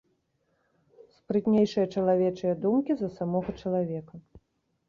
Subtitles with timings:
[1.17, 4.15] Спрытнейшыя чалавечыя думкі за самога чалавека.